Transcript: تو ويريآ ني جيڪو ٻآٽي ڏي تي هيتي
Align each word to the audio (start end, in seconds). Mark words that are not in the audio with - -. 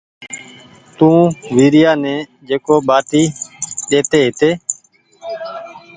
تو 0.97 1.09
ويريآ 1.55 1.91
ني 2.03 2.15
جيڪو 2.47 2.75
ٻآٽي 2.87 3.23
ڏي 3.89 3.99
تي 4.09 4.19
هيتي 4.25 4.49